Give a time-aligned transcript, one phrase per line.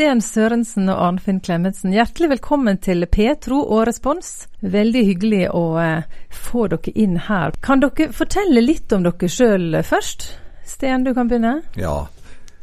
[0.00, 4.46] Sten Sørensen og Arnfinn Klemetsen, hjertelig velkommen til Petro og Respons.
[4.64, 7.52] Veldig hyggelig å eh, få dere inn her.
[7.60, 10.24] Kan dere fortelle litt om dere sjøl først?
[10.64, 11.52] Sten, du kan begynne.
[11.76, 12.06] Ja.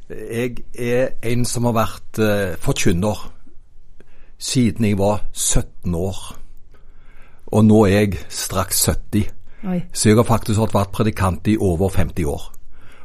[0.09, 3.21] Jeg er en som har vært eh, forkynner
[4.41, 6.25] siden jeg var 17 år.
[7.54, 9.29] Og nå er jeg straks 70.
[9.75, 9.83] Oi.
[9.93, 12.49] Så jeg har faktisk vært predikant i over 50 år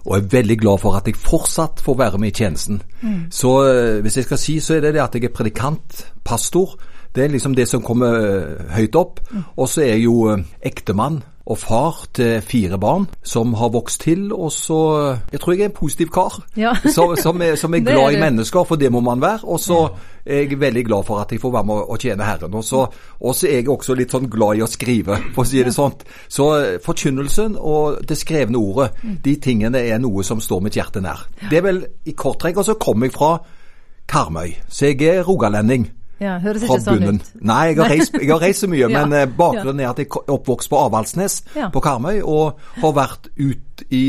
[0.05, 2.83] og er veldig glad for at jeg fortsatt får være med i tjenesten.
[3.03, 3.21] Mm.
[3.31, 6.75] Så eh, hvis jeg skal si, så er det det at jeg er predikant, pastor.
[7.15, 9.21] Det er liksom det som kommer eh, høyt opp.
[9.31, 9.45] Mm.
[9.57, 14.01] Og så er jeg jo eh, ektemann og far til fire barn som har vokst
[14.01, 14.33] til.
[14.33, 16.75] Og så Jeg tror jeg er en positiv kar ja.
[16.95, 19.39] som, som, er, som, er, glad i mennesker, for det må man være.
[19.43, 19.89] Og så
[20.27, 22.55] er jeg veldig glad for at jeg får være med å tjene Herren.
[22.55, 25.75] Og så er jeg også litt sånn glad i å skrive, for å si det
[25.75, 25.97] sånn.
[26.29, 26.51] Så
[26.85, 29.17] forkynnelsen og det skrevne ordet, mm.
[29.25, 31.27] de tingene er noe som står mitt hjerte nær.
[31.51, 32.63] Det er vel i korttrekk.
[32.63, 33.35] Og så kommer jeg fra
[34.13, 35.89] Karmøy, så jeg er rogalending.
[36.21, 37.31] Ja, høres ikke sånn ut.
[37.41, 38.83] Nei, jeg har reist, jeg har reist så mye.
[38.85, 41.71] ja, men eh, bakgrunnen er at jeg er oppvokst på Avaldsnes ja.
[41.73, 44.05] på Karmøy, og har vært ut i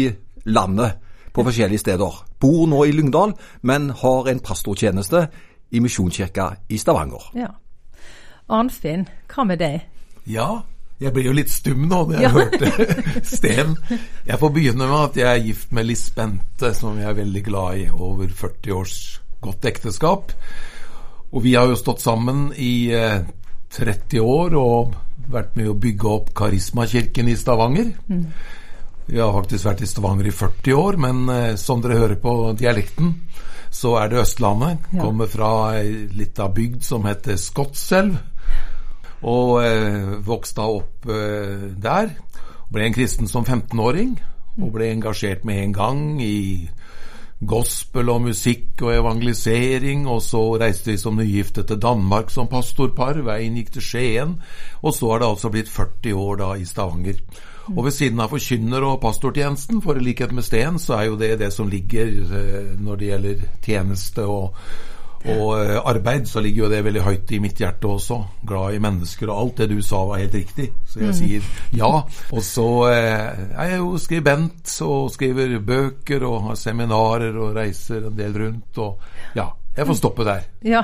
[0.46, 1.00] landet
[1.34, 2.20] på forskjellige steder.
[2.44, 3.34] Bor nå i Lyngdal,
[3.66, 5.26] men har en pastortjeneste
[5.74, 7.31] i Misjonskirka i Stavanger.
[7.40, 7.50] Ja.
[8.54, 9.81] Arnfinn, hva med deg?
[10.30, 10.62] Ja,
[11.02, 12.31] jeg blir jo litt stum nå når jeg ja.
[12.36, 13.00] hørte
[13.36, 13.74] Sten.
[14.28, 17.81] Jeg får begynne med at jeg er gift med Lisbente, som jeg er veldig glad
[17.81, 17.88] i.
[17.92, 19.00] Over 40 års
[19.44, 20.31] godt ekteskap.
[21.34, 23.23] Og vi har jo stått sammen i eh,
[23.73, 24.94] 30 år og
[25.34, 27.90] vært med å bygge opp Karismakirken i Stavanger.
[28.08, 28.28] Mm.
[29.08, 32.36] Vi har faktisk vært i Stavanger i 40 år, men eh, som dere hører på
[32.59, 33.16] dialekten,
[33.73, 34.86] så er det Østlandet.
[34.94, 35.02] Ja.
[35.02, 38.20] Kommer fra ei lita bygd som heter Skotselv.
[39.23, 42.14] Og eh, vokste opp eh, der.
[42.73, 44.16] Ble en kristen som 15-åring,
[44.62, 46.70] og ble engasjert med en gang i
[47.39, 53.20] gospel og musikk og evangelisering, og så reiste vi som nygifte til Danmark som pastorpar.
[53.25, 54.38] Veien gikk til Skien,
[54.81, 57.20] og så har det altså blitt 40 år da i Stavanger.
[57.72, 61.19] Og ved siden av forkynner- og pastortjenesten, for i likhet med Sten, så er jo
[61.19, 64.58] det det som ligger eh, når det gjelder tjeneste og
[65.23, 68.19] og eh, arbeid, så ligger jo det veldig høyt i mitt hjerte også.
[68.47, 70.69] Glad i mennesker, og alt det du sa var helt riktig.
[70.89, 71.17] Så jeg mm.
[71.19, 71.91] sier ja.
[72.34, 78.09] Og så eh, er jeg jo skribent og skriver bøker og har seminarer og reiser
[78.09, 78.78] en del rundt.
[78.84, 79.47] og ja,
[79.78, 80.47] jeg får stoppe der.
[80.73, 80.84] Ja,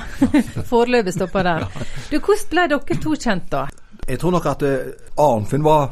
[0.65, 1.67] foreløpig stopper der.
[2.11, 3.67] Du, Hvordan ble dere to kjent, da?
[4.07, 4.77] Jeg tror nok at uh,
[5.19, 5.91] Arnfinn var,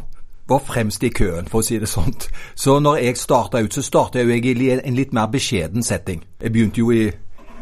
[0.49, 2.15] var fremst i køen, for å si det sånn.
[2.55, 6.23] Så når jeg starta ut, så starta jeg i en litt mer beskjeden setting.
[6.41, 7.11] Jeg begynte jo i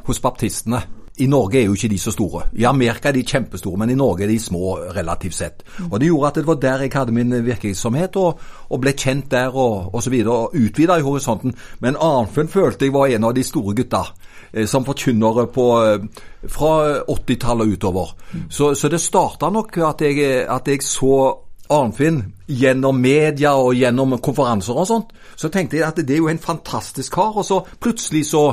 [0.05, 0.81] hos baptistene.
[1.17, 2.41] I Norge er jo ikke de så store.
[2.59, 5.63] I Amerika er de kjempestore, men i Norge er de små relativt sett.
[5.91, 8.39] Og Det gjorde at det var der jeg hadde min virksomhet, og,
[8.69, 10.13] og ble kjent der og osv.
[10.25, 11.55] Og, og utvida i horisonten.
[11.79, 14.03] Men Arnfinn følte jeg var en av de store gutta
[14.51, 18.15] eh, som forkynnere på, eh, fra 80-tallet utover.
[18.49, 24.19] Så, så, det starta nok at jeg, at jeg så Arnfinn gjennom media og gjennom
[24.19, 25.15] konferanser og sånt.
[25.35, 28.49] Så tenkte jeg at det er jo en fantastisk kar, og så plutselig så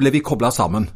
[0.00, 0.88] ble vi kobla sammen.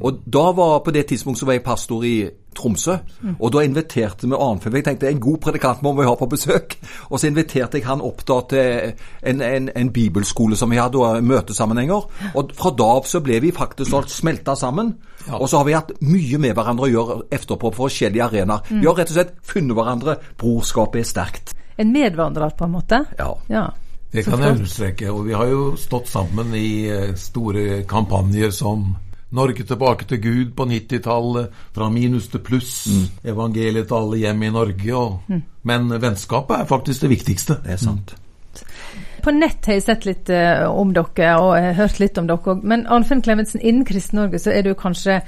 [0.00, 2.96] Og da var På det tidspunktet så var jeg pastor i Tromsø,
[3.38, 4.74] og da inviterte vi Arnfinn.
[4.74, 6.74] Jeg tenkte en god predikant må vi ha på besøk.
[7.10, 10.98] Og så inviterte jeg han opp da til en, en, en bibelskole som vi hadde,
[10.98, 12.08] og møtesammenhenger.
[12.34, 14.96] Og fra da av så ble vi faktisk alt smelta sammen.
[15.38, 18.66] Og så har vi hatt mye med hverandre å gjøre etterpå på forskjellige arenaer.
[18.72, 20.16] Vi har rett og slett funnet hverandre.
[20.40, 21.54] Brorskapet er sterkt.
[21.78, 23.04] En medvandrer, på en måte?
[23.20, 23.36] Ja.
[23.46, 23.68] ja.
[24.12, 25.10] Det kan jeg understreke.
[25.12, 28.94] Og vi har jo stått sammen i eh, store kampanjer som
[29.36, 33.28] Norge tilbake til Gud på 90-tallet, fra minus til pluss, mm.
[33.28, 34.94] evangeliet til alle hjem i Norge.
[34.96, 35.42] Og, mm.
[35.68, 37.58] Men vennskapet er faktisk det viktigste.
[37.64, 38.14] Det er sant.
[38.16, 39.04] Mm.
[39.28, 42.54] På nett har jeg sett litt uh, om dere og hørt litt om dere.
[42.64, 45.18] Men Arnfinn Klemetsen, innen Kristen-Norge så er du kanskje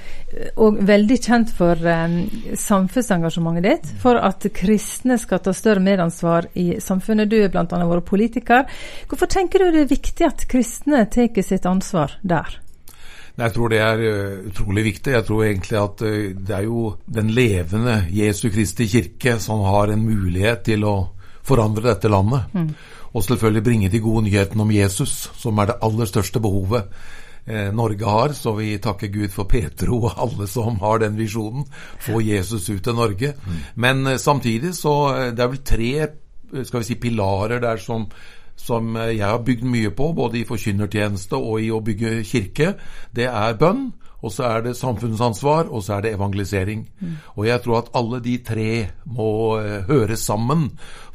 [0.57, 2.15] òg uh, veldig kjent for um,
[2.57, 3.91] samfunnsengasjementet ditt.
[4.01, 7.29] For at kristne skal ta større medansvar i samfunnet.
[7.29, 7.67] Du er bl.a.
[7.69, 8.65] vært politiker.
[9.11, 12.57] Hvorfor tenker du det er viktig at kristne tar sitt ansvar der?
[13.37, 14.05] Jeg tror det er
[14.49, 15.13] utrolig viktig.
[15.13, 16.07] Jeg tror egentlig at
[16.41, 20.97] det er jo den levende Jesu Kristi kirke som har en mulighet til å
[21.45, 22.49] forandre dette landet.
[22.57, 22.73] Mm.
[23.15, 26.87] Og selvfølgelig bringe de gode nyhetene om Jesus, som er det aller største behovet
[27.47, 28.33] eh, Norge har.
[28.33, 31.67] Så vi takker Gud for Petro og alle som har den visjonen.
[32.01, 33.35] Få Jesus ut til Norge.
[33.47, 33.63] Mm.
[33.75, 37.77] Men eh, samtidig så eh, Det er vel tre eh, skal vi si, pilarer der
[37.77, 38.09] som,
[38.57, 42.75] som eh, jeg har bygd mye på, både i forkynnertjeneste og i å bygge kirke.
[43.17, 43.91] Det er bønn,
[44.21, 46.83] og så er det samfunnsansvar, og så er det evangelisering.
[47.01, 47.15] Mm.
[47.37, 48.73] Og jeg tror at alle de tre
[49.09, 50.67] må høres høre sammen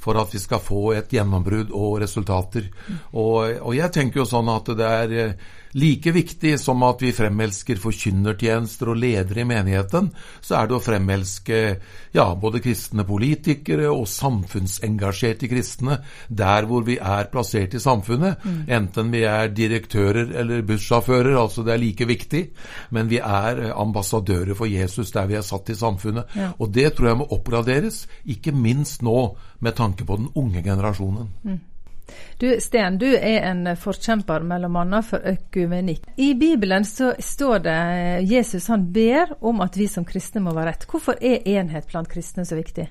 [0.05, 2.69] for at vi skal få et gjennombrudd og resultater.
[3.13, 7.09] Og, og, jeg tenker jo sånn at det er uh, Like viktig som at vi
[7.11, 10.07] fremelsker forkynnertjenester og ledere i menigheten,
[10.39, 11.57] så er det å fremelske
[12.15, 15.97] ja, både kristne politikere og samfunnsengasjerte kristne
[16.31, 18.45] der hvor vi er plassert i samfunnet.
[18.45, 18.61] Mm.
[18.77, 22.45] Enten vi er direktører eller bussjåfører, altså det er like viktig.
[22.95, 26.39] Men vi er ambassadører for Jesus der vi er satt i samfunnet.
[26.55, 31.29] Og det tror jeg må oppgraderes, ikke minst nå med tanke på den unge generasjonen.
[31.43, 31.61] Mm.
[32.41, 34.99] Du, Sten, du er en forkjemper bl.a.
[35.01, 36.03] for økumenikk.
[36.17, 40.53] I Bibelen så står det eh, Jesus han ber om at vi som kristne må
[40.53, 40.85] være rett.
[40.91, 42.89] Hvorfor er enhet blant kristne så viktig?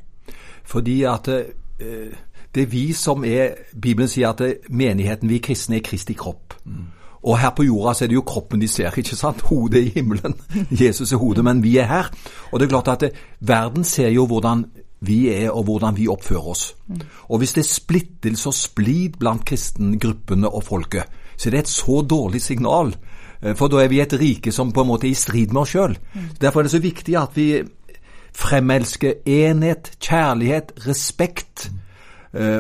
[0.64, 2.16] Fordi at eh,
[2.54, 6.54] det er vi som er Bibelen sier at det, menigheten, vi kristne, er Kristi kropp.
[6.64, 6.86] Mm.
[7.24, 9.40] Og her på jorda så er det jo kroppen de ser, ikke sant?
[9.48, 10.34] Hodet i himmelen.
[10.70, 12.10] Jesus er hodet, men vi er her.
[12.52, 14.66] Og det er klart at verden ser jo hvordan
[15.06, 16.64] vi er og hvordan vi oppfører oss.
[17.28, 21.04] Og Hvis det er splittelse og splid blant kristengruppene og folket,
[21.36, 22.94] så er det et så dårlig signal.
[23.42, 25.62] Eh, for da er vi et rike som på en måte er i strid med
[25.62, 25.96] oss sjøl.
[26.40, 27.48] Derfor er det så viktig at vi
[28.34, 31.70] fremelsker enhet, kjærlighet, respekt.
[31.70, 31.80] Mm.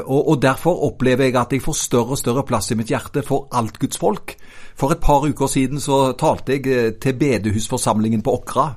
[0.06, 3.24] Og, og, Derfor opplever jeg at jeg får større og større plass i mitt hjerte
[3.26, 4.36] for alt Guds folk.
[4.78, 8.68] For et par uker siden så talte jeg eh, til bedehusforsamlingen på Åkra,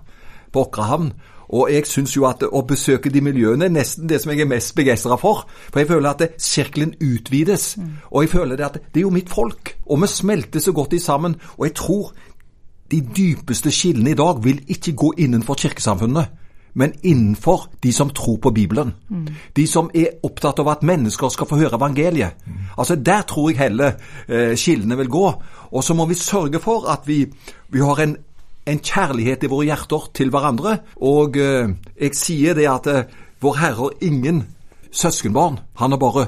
[0.53, 1.11] på Åkrahavn.
[1.49, 4.49] Og jeg syns jo at å besøke de miljøene er nesten det som jeg er
[4.51, 5.45] mest begeistra for.
[5.71, 7.75] For jeg føler at det, sirkelen utvides.
[7.77, 7.93] Mm.
[8.11, 9.77] Og jeg føler det at det er jo mitt folk.
[9.85, 11.37] Og vi smelter så godt i sammen.
[11.57, 12.11] Og jeg tror
[12.91, 16.43] de dypeste skillene i dag vil ikke gå innenfor kirkesamfunnet.
[16.77, 18.93] Men innenfor de som tror på Bibelen.
[19.09, 19.27] Mm.
[19.55, 22.37] De som er opptatt av at mennesker skal få høre evangeliet.
[22.45, 22.59] Mm.
[22.77, 23.91] Altså Der tror jeg heller
[24.27, 25.31] eh, skillene vil gå.
[25.71, 27.25] Og så må vi sørge for at vi,
[27.69, 28.17] vi har en
[28.67, 30.79] en kjærlighet i våre hjerter til hverandre.
[31.07, 34.47] Og eh, jeg sier det at eh, Vår Herre har ingen
[34.89, 35.59] søskenbarn.
[35.77, 36.23] Han er bare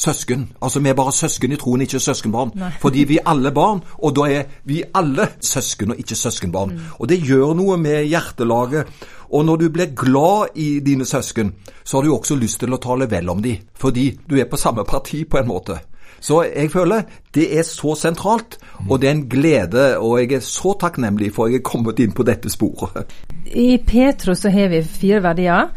[0.00, 0.48] søsken.
[0.62, 2.50] Altså vi er bare søsken i troen, ikke søskenbarn.
[2.58, 2.72] Nei.
[2.82, 6.74] Fordi vi er alle barn, og da er vi alle søsken og ikke søskenbarn.
[6.74, 6.90] Mm.
[6.98, 8.90] Og det gjør noe med hjertelaget.
[9.30, 11.52] Og når du blir glad i dine søsken,
[11.84, 13.62] så har du også lyst til å tale vel om dem.
[13.78, 15.78] Fordi du er på samme parti, på en måte.
[16.20, 18.58] Så jeg føler det er så sentralt,
[18.88, 19.84] og det er en glede.
[19.98, 23.08] Og jeg er så takknemlig for at jeg er kommet inn på dette sporet.
[23.46, 25.70] I Petro så har vi fire verdier.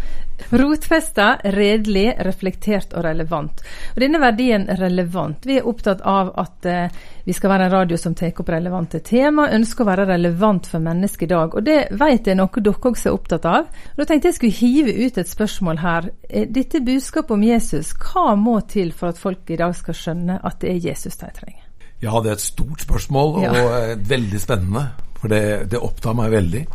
[0.51, 3.63] Rotfesta, redelig, reflektert og relevant.
[3.95, 5.45] Og Denne verdien relevant.
[5.45, 8.99] Vi er opptatt av at eh, vi skal være en radio som tar opp relevante
[9.05, 11.55] tema, ønsker å være relevant for mennesket i dag.
[11.55, 13.69] Og Det vet jeg noe dere også er opptatt av.
[13.93, 16.09] Og Da tenkte jeg skulle hive ut et spørsmål her.
[16.29, 20.39] Eh, dette budskapet om Jesus, hva må til for at folk i dag skal skjønne
[20.43, 21.63] at det er Jesus de trenger?
[22.03, 23.95] Ja, det er et stort spørsmål, og ja.
[23.95, 24.87] veldig spennende.
[25.23, 26.65] For det, det opptar meg veldig.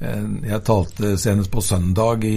[0.00, 2.36] Eh, jeg talte senest på søndag i,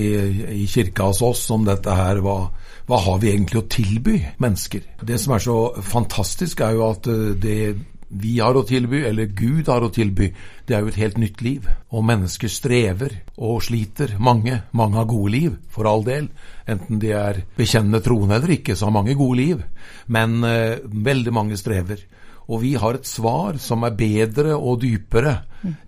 [0.61, 2.21] i, kirka hos oss om dette her.
[2.23, 2.39] Hva,
[2.87, 4.85] hva, har vi egentlig å tilby mennesker?
[5.01, 7.59] Det som er så fantastisk, er jo at eh, det
[8.07, 10.29] vi har å tilby, eller Gud har å tilby,
[10.67, 11.65] det er jo et helt nytt liv.
[11.91, 14.15] Og mennesker strever og sliter.
[14.23, 14.61] Mange.
[14.71, 16.29] Mange har gode liv, for all del.
[16.71, 19.65] Enten de er bekjennende troende eller ikke, så har mange gode liv.
[20.07, 22.05] Men eh, veldig mange strever.
[22.47, 25.41] Og vi har et svar som er bedre og dypere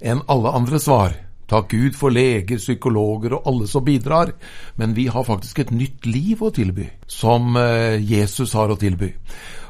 [0.04, 1.16] enn alle andre svar.
[1.50, 4.36] Takk Gud for leger, psykologer og alle som bidrar,
[4.78, 9.10] men vi har faktisk et nytt liv å tilby, som eh, Jesus har å tilby.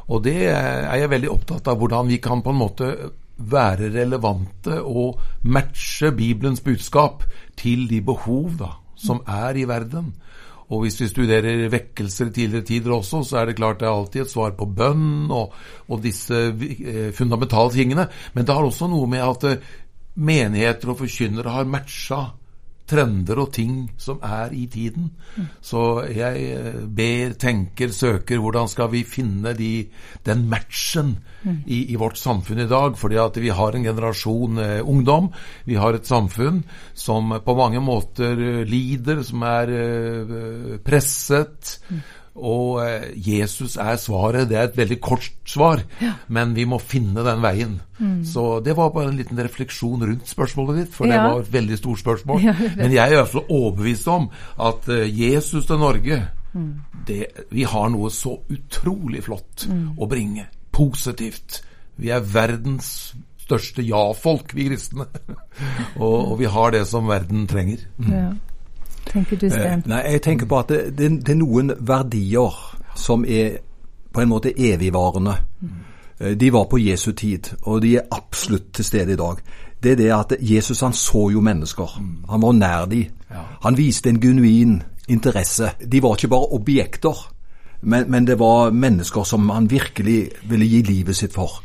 [0.10, 2.92] Og det er jeg veldig opptatt av, hvordan vi kan på en måte
[3.40, 7.24] være relevante og matche Bibelens budskap
[7.60, 10.12] til de behov da, som er i verden.
[10.70, 13.96] Og hvis vi studerer vekkelser i tidligere tider også, så er det klart det er
[13.96, 15.56] alltid et svar på bønn og,
[15.90, 18.06] og disse eh, fundamentale tingene.
[18.36, 19.72] Men det har også noe med at eh,
[20.16, 22.24] menigheter og forkynnere har matcha
[22.90, 25.10] trender og ting som er i tiden.
[25.62, 29.74] Så jeg eh, ber, tenker, søker hvordan skal vi finne de,
[30.26, 31.16] den matchen
[31.66, 32.98] i, i, vårt samfunn i dag?
[32.98, 35.30] Fordi at vi har en generasjon eh, ungdom.
[35.70, 36.64] Vi har et samfunn
[36.94, 41.78] som på mange måter eh, lider, som er eh, presset.
[41.90, 42.02] Mm.
[42.40, 44.48] Og eh, Jesus er svaret.
[44.50, 46.14] Det er et veldig kort svar, ja.
[46.28, 47.78] men vi må finne den veien.
[48.00, 48.24] Mm.
[48.26, 51.18] Så det var bare en liten refleksjon rundt spørsmålet ditt, for ja.
[51.18, 52.44] det var et veldig stort spørsmål.
[52.50, 54.30] Ja, men jeg er fall overbevist om
[54.64, 56.20] at uh, Jesus til Norge
[56.54, 56.70] mm.
[57.08, 59.98] det, Vi har noe så utrolig flott mm.
[60.00, 60.48] å bringe.
[60.72, 61.62] Positivt.
[62.00, 63.12] Vi er verdens
[63.44, 65.10] største ja-folk, vi kristne.
[66.04, 67.84] og, og, vi har det som verden trenger.
[68.08, 68.32] Ja
[69.06, 69.84] tenker du, Sten?
[69.84, 72.60] Eh, nei, jeg tenker på at det, det, det, er noen verdier
[72.96, 73.60] som er
[74.14, 75.36] på en måte evigvarende.
[75.62, 75.78] Mm.
[76.40, 79.40] De var på Jesu tid, og de er absolutt til stede i dag.
[79.84, 82.00] Det er det at Jesus han så jo mennesker.
[82.00, 82.26] Mm.
[82.30, 83.06] Han var nær de.
[83.64, 85.72] Han viste en genuin interesse.
[85.92, 87.32] De var ikke bare objekter,
[87.82, 91.62] men, men det var mennesker som han virkelig ville gi livet sitt for.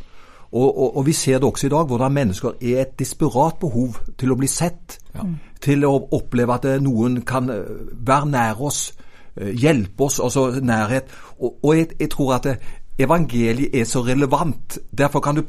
[0.53, 3.97] Og, og, og, vi ser det også i dag, hvordan mennesker er et desperat behov
[4.19, 4.99] til å bli sett.
[5.15, 5.27] Ja.
[5.65, 8.93] Til å oppleve at noen kan være nær oss,
[9.35, 11.11] hjelpe oss, altså nærhet.
[11.41, 12.51] Og, og jeg, jeg, tror at
[12.99, 14.79] evangeliet er så relevant.
[14.99, 15.45] Derfor kan du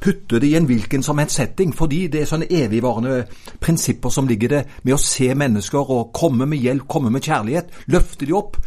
[0.00, 3.24] putte det i en hvilken som helst setting, fordi det er sånne evigvarende
[3.60, 7.72] prinsipper som ligger der med å se mennesker og komme med hjelp, komme med kjærlighet,
[7.86, 8.58] løfte de opp.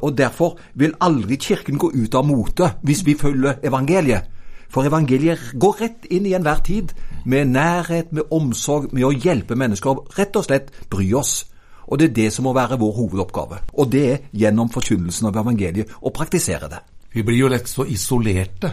[0.00, 4.30] Og Derfor vil aldri Kirken gå ut av mote hvis vi følger evangeliet.
[4.74, 6.90] For evangeliet går rett inn i enhver tid,
[7.24, 10.00] med nærhet, med omsorg, med å hjelpe mennesker.
[10.18, 11.44] Rett og slett bry oss.
[11.86, 13.60] Og det er det som må være vår hovedoppgave.
[13.78, 16.82] Og det er gjennom forkynnelsen av evangeliet å praktisere det.
[17.14, 18.72] Vi blir jo lett så isolerte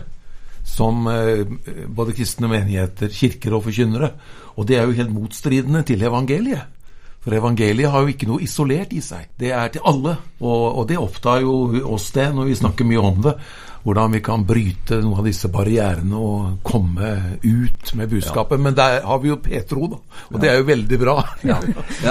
[0.65, 1.45] som eh,
[1.87, 4.11] både kristne menigheter, kirker og forkynnere.
[4.57, 6.80] Og det er jo helt motstridende til evangeliet.
[7.21, 9.27] For evangeliet har jo ikke noe isolert i seg.
[9.37, 10.15] Det er til alle.
[10.41, 11.53] Og, og det opptar jo
[11.93, 13.35] oss det når vi snakker mye om det.
[13.81, 17.11] Hvordan vi kan bryte noen av disse barrierene og komme
[17.43, 18.57] ut med budskapet.
[18.57, 18.63] Ja.
[18.65, 20.01] Men der har vi jo Petro, da.
[20.31, 20.41] Og ja.
[20.41, 21.15] det er jo veldig bra.
[21.45, 21.59] Ja.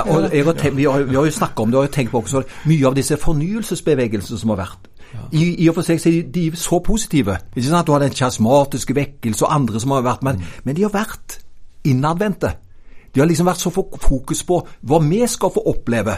[0.02, 2.25] og har tenkt, vi, har, vi, har, jo snakka om det, og jeg tenker på
[2.25, 4.90] også mye av disse fornyelsesbevegelsene som har vært.
[5.35, 7.38] I, I, og for seg så er de, de så positive.
[7.55, 7.87] Ikke sant?
[7.87, 10.59] Du har den kjasmatiske vekkelse og andre som har vært men, mm.
[10.67, 11.40] men de har vært
[11.87, 12.55] innadvendte.
[13.14, 16.17] De har liksom vært så fokus på hva vi skal få oppleve.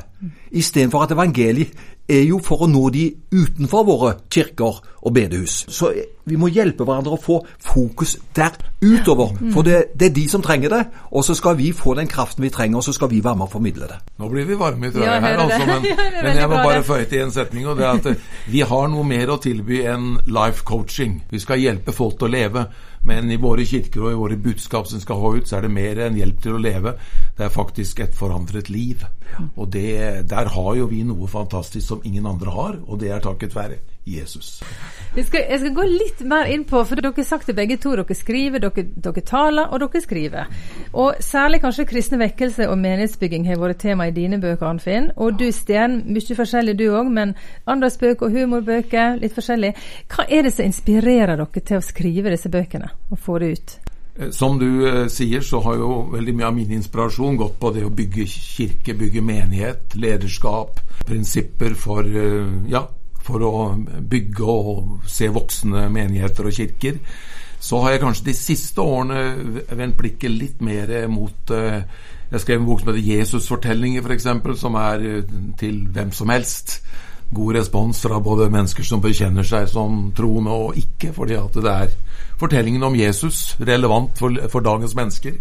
[0.51, 1.75] Istedenfor at evangeliet
[2.09, 5.63] er jo for å nå de utenfor våre kirker og bedehus.
[5.71, 5.93] Så
[6.29, 9.33] vi må hjelpe hverandre å få fokus der utover.
[9.55, 12.45] For det, det er de som trenger det, og så skal vi få den kraften
[12.45, 13.99] vi trenger, og så skal vi være med å formidle det.
[14.23, 15.89] Nå blir vi varme i trøya her, altså, men,
[16.27, 17.67] men, jeg må bare føye til en setning.
[17.67, 21.23] og det er at eh, Vi har noe mer å tilby enn life coaching.
[21.31, 22.67] Vi skal hjelpe folk til å leve.
[23.03, 25.73] Men i våre kirker og i våre budskap som skal ha ut, så er det
[25.75, 26.95] mer enn hjelp til å leve.
[27.35, 29.03] Det er faktisk et forandret liv.
[29.57, 29.91] Og det,
[30.29, 33.81] der har jo vi noe fantastisk som ingen andre har, og det er takket være
[34.07, 34.63] Jesus.
[35.17, 37.77] Jeg skal, jeg skal, gå litt mer inn på, for dere har sagt det begge
[37.79, 37.93] to.
[37.99, 40.51] Dere skriver, dere, dere taler, og dere skriver.
[40.93, 45.13] Og særlig kanskje kristne vekkelse og menighetsbygging har vært tema i dine bøker, Arnfinn.
[45.17, 49.75] Og du, Sten, mye forskjellig du òg, men andres bøker og humorbøker, litt forskjellig.
[50.11, 53.82] Hva er det som inspirerer dere til å skrive disse bøkene, og få det ut?
[54.19, 57.73] Eh, som du eh, sier, så har jo veldig mye av min inspirasjon gått på
[57.73, 62.85] det å bygge kirke, bygge menighet, lederskap, prinsipper for eh, ja,
[63.23, 63.53] for å
[64.11, 66.99] bygge og se voksne menigheter og kirker,
[67.63, 72.67] så har jeg kanskje de siste årene vendt blikket litt mer mot Jeg skrev en
[72.67, 75.23] bok som heter 'Jesusfortellinger', f.eks., som er
[75.61, 76.81] til hvem som helst.
[77.33, 81.73] God respons fra både mennesker som bekjenner seg som troende, og ikke, fordi at det
[81.73, 81.95] er
[82.41, 85.39] fortellingen om Jesus relevant for, for dagens mennesker.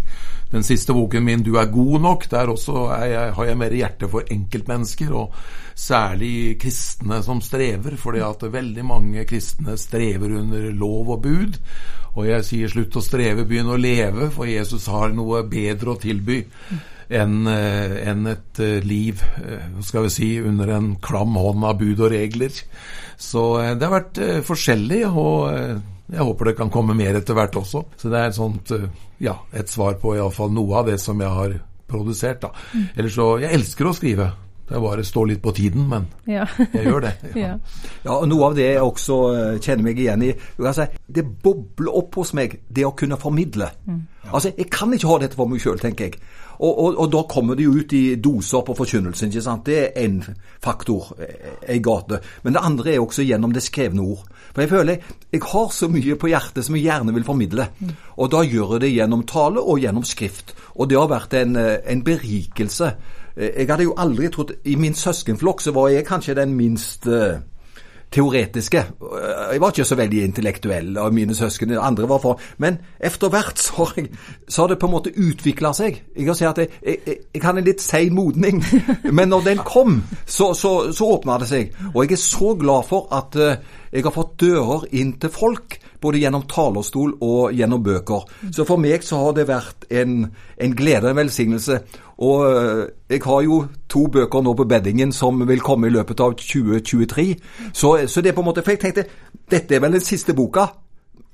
[0.52, 4.10] Den siste boken min 'Du er god nok', der også jeg, har jeg mer hjerte
[4.10, 5.34] for enkeltmennesker, og
[5.76, 11.60] særlig kristne som strever, fordi at veldig mange kristne strever under lov og bud.
[12.16, 16.00] Og jeg sier slutt å streve, begynn å leve, for Jesus har noe bedre å
[16.00, 16.44] tilby
[17.12, 21.80] enn eh, en et eh, liv eh, skal vi si, under en klam hånd av
[21.82, 22.62] bud og regler.
[23.22, 23.42] Så
[23.78, 25.52] det har vært forskjellig, og
[26.10, 27.84] jeg håper det kan komme mer etter hvert også.
[28.02, 28.72] Så det er et, sånt,
[29.22, 31.54] ja, et svar på iallfall noe av det som jeg har
[31.92, 32.42] produsert.
[32.42, 32.50] da.
[32.74, 32.88] Mm.
[32.96, 34.32] Ellers så Jeg elsker å skrive.
[34.66, 36.48] Det er bare står litt på tiden, men ja.
[36.72, 37.14] jeg gjør det.
[37.36, 37.54] Ja.
[38.08, 38.16] ja.
[38.16, 39.18] og Noe av det jeg også
[39.62, 40.34] kjenner meg igjen i,
[40.80, 43.70] si, det bobler opp hos meg, det å kunne formidle.
[43.86, 44.06] Mm.
[44.32, 46.24] Altså, Jeg kan ikke ha dette for meg sjøl, tenker jeg.
[46.62, 49.32] Og, og, og, da kommer det jo ut i doser på forkynnelsen.
[49.32, 49.66] ikke sant?
[49.66, 50.20] Det er én
[50.62, 52.20] faktor, ei eh, gate.
[52.44, 54.28] Men det andre er også gjennom det skrevne ord.
[54.54, 57.68] For jeg føler jeg har så mye på hjertet som jeg gjerne vil formidle.
[58.18, 60.54] Og da gjør jeg det gjennom tale og gjennom skrift.
[60.76, 62.94] Og det har vært en, eh, en berikelse.
[63.36, 67.08] Eh, jeg hadde jo aldri trodd I min søskenflokk så var jeg kanskje den minst
[67.08, 67.40] uh,
[68.12, 68.84] teoretiske.
[69.52, 73.60] Jeg var ikke så veldig intellektuell av mine søsken, andre var for Men etter hvert
[73.60, 76.02] så har, det på en måte utvikla seg.
[76.16, 78.60] Jeg kan si at jeg, jeg, jeg har en litt sein modning,
[79.18, 81.72] men når den kom, så, så, så åpna det seg.
[81.94, 85.80] Og jeg er så glad for at uh, jeg har fått dører inn til folk,
[86.02, 88.24] både gjennom talerstol og gjennom bøker.
[88.52, 90.24] Så for meg så har det vært en,
[90.58, 91.82] en glede, en velsignelse.
[92.22, 96.22] Og eh, jeg har jo to bøker nå på beddingen som vil komme i løpet
[96.22, 97.28] av 2023.
[97.74, 99.08] Så, så det er på en måte For jeg tenkte
[99.52, 100.68] dette er vel den siste boka.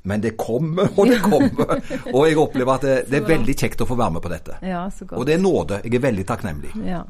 [0.07, 1.77] Men det kommer og det kommer.
[2.13, 4.59] og jeg opplever at det, det, er veldig kjekt å få være med på dette.
[4.63, 5.81] Ja, og det er nåde.
[5.83, 6.75] Jeg er veldig takknemlig.
[6.87, 7.03] Ja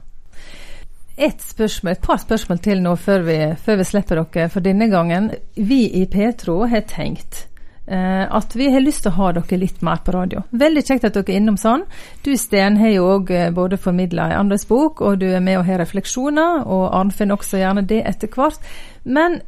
[1.18, 4.88] et, spørsmål, et par spørsmål til nå før vi, før vi, slipper dere for denne
[4.92, 5.32] gangen.
[5.56, 7.48] Vi i Petro har tenkt
[7.88, 10.42] at vi har lyst til å ha dere litt mer på radio.
[10.52, 11.86] Veldig kjekt at dere er innom sånn.
[12.26, 15.62] Du Sten har jo òg eh, både formidla i andres bok, og du er med
[15.62, 18.60] og har refleksjoner, og Arnfinn også gjerne det etter hvert.
[19.04, 19.40] Men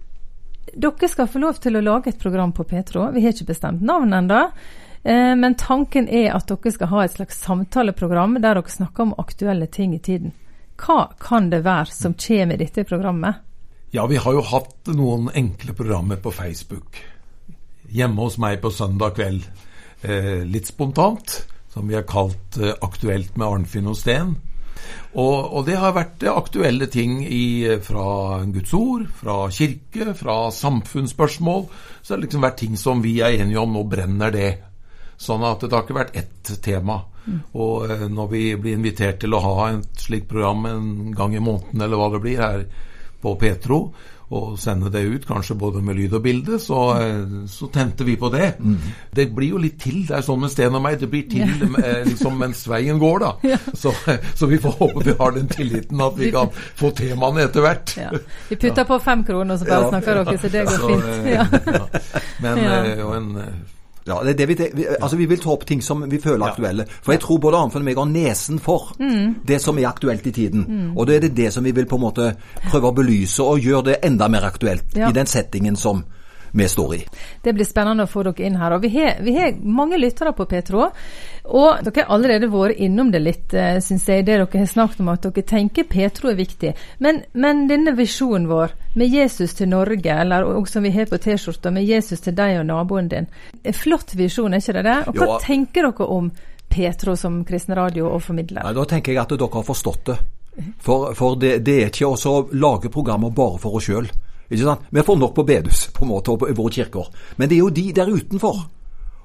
[0.72, 3.10] dere skal få lov til å lage et program på Petro.
[3.12, 4.46] Vi har ikke bestemt navn ennå.
[5.04, 9.16] Eh, men tanken er at dere skal ha et slags samtaleprogram der dere snakker om
[9.20, 10.32] aktuelle ting i tiden.
[10.80, 13.44] Hva kan det være som kommer i dette programmet?
[13.92, 17.00] Ja, vi har jo hatt noen enkle programmer på Facebook.
[17.90, 19.48] Hjemme hos meg på søndag kveld.
[20.02, 21.42] Eh, litt spontant,
[21.74, 24.38] som vi har kalt eh, Aktuelt med Arnfinn og Steen.
[25.14, 31.66] Og, og, det har vært aktuelle ting i, fra Guds ord, fra kirke, fra samfunnsspørsmål.
[32.02, 34.52] Så det har liksom vært ting som vi er enige om, nå brenner det.
[35.20, 37.02] Sånn at det har ikke vært ett tema.
[37.26, 37.42] Mm.
[37.60, 41.44] Og eh, når vi blir invitert til å ha et slikt program en gang i
[41.44, 42.66] måneden, eller hva det blir, her
[43.20, 43.82] på Petro,
[44.30, 48.16] og sende det ut, kanskje både med lyd og bilde, så, eh, så tente vi
[48.16, 48.52] på det.
[48.60, 48.78] Mm.
[49.16, 50.04] Det blir jo litt til.
[50.08, 51.96] Det er sånn med Sten og meg, det blir til ja.
[52.06, 53.32] liksom mens veien går, da.
[53.50, 53.58] Ja.
[53.74, 53.94] Så,
[54.36, 57.96] så, vi får håpe vi har den tilliten at vi kan få temaene etter hvert.
[57.98, 58.12] Ja.
[58.52, 61.10] Vi putter på fem kroner, så bare snakker dere, så det går fint.
[61.26, 62.64] Eh, Men
[63.02, 63.36] og en
[64.06, 66.54] ja, det, det vi, vi, altså vi vil ta opp ting som vi føler er
[66.54, 66.86] aktuelle.
[66.90, 69.42] For jeg tror både Arnfinn og meg har nesen for mm.
[69.48, 70.66] det som er aktuelt i tiden.
[70.68, 70.88] Mm.
[70.98, 72.32] Og da er det det som vi vil på en måte
[72.70, 75.12] prøve å belyse og gjøre det enda mer aktuelt ja.
[75.12, 76.04] i den settingen som
[76.54, 77.02] står i.
[77.44, 78.76] Det blir spennende å få dere inn her.
[78.76, 80.90] og Vi har, vi har mange lyttere på Petro.
[81.50, 85.00] Og dere har allerede vært innom det litt, eh, syns jeg, det dere har snakket
[85.00, 86.74] om at dere tenker Petro er viktig.
[87.00, 91.18] Men, men denne visjonen vår med Jesus til Norge, eller også som vi har på
[91.18, 93.30] T-skjorta, med Jesus til deg og naboen din.
[93.64, 94.98] En flott visjon, er ikke det det?
[95.08, 95.40] Og hva jo.
[95.46, 96.32] tenker dere om
[96.70, 98.64] Petro som kristen radio og formidler?
[98.64, 100.20] Nei, Da tenker jeg at dere har forstått det.
[100.84, 104.10] For, for det, det, er ikke å lage programmer bare for oss sjøl.
[104.50, 107.10] Vi får nok på bedehus på en måte, og på våre kirker.
[107.38, 108.66] Men det er jo de der utenfor.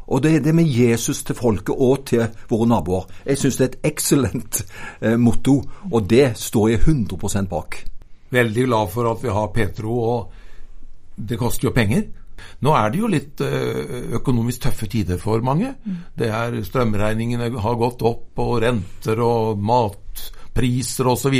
[0.04, 3.06] Og det er det med Jesus til folket og til våre naboer.
[3.24, 4.60] Jeg syns det er et excellent
[5.00, 7.78] eh, motto, og det står jeg 100% bak.
[8.34, 10.30] Veldig glad for at vi har Petro, og
[11.16, 12.04] det koster jo penger.
[12.64, 15.72] Nå er det jo litt eh, økonomisk tøffe tider for mange.
[15.84, 15.98] Mm.
[16.18, 21.36] Det er Strømregningene har gått opp, og renter og mat priser osv.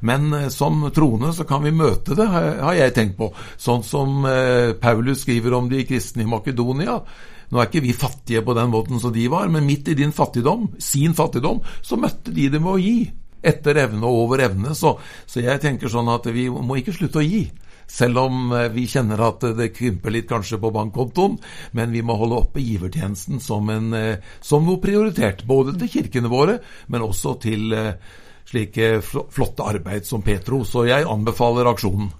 [0.00, 3.30] Men eh, som troende så kan vi møte det, har jeg tenkt på.
[3.60, 7.00] Sånn som eh, Paulus skriver om de kristne i Makedonia.
[7.50, 10.14] Nå er ikke vi fattige på den måten som de var, men midt i din
[10.14, 13.00] fattigdom, sin fattigdom, så møtte de det med å gi.
[13.40, 14.74] Etter evne og over evne.
[14.76, 14.92] Så,
[15.26, 17.46] så jeg tenker sånn at vi må ikke slutte å gi.
[17.90, 21.38] Selv om eh, vi kjenner at det krymper litt kanskje på bankkontoen,
[21.74, 23.96] men vi må holde oppe givertjenesten som, en,
[24.44, 25.42] som noe prioritert.
[25.48, 26.60] Både til kirkene våre,
[26.92, 27.74] men også til
[28.50, 30.64] slike flotte arbeid som Petro.
[30.66, 32.10] Så jeg anbefaler aksjonen.